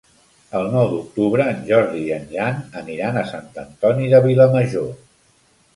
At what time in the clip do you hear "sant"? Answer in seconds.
3.35-3.53